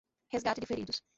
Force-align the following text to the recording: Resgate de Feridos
Resgate 0.33 0.61
de 0.61 0.67
Feridos 0.67 1.03